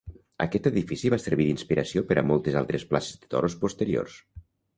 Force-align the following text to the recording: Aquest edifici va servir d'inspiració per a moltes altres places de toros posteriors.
Aquest 0.43 0.69
edifici 0.69 1.11
va 1.13 1.19
servir 1.23 1.47
d'inspiració 1.49 2.03
per 2.13 2.17
a 2.23 2.25
moltes 2.31 2.59
altres 2.63 2.87
places 2.95 3.21
de 3.27 3.31
toros 3.37 3.59
posteriors. 3.67 4.19